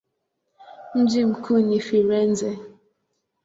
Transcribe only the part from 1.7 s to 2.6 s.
Firenze.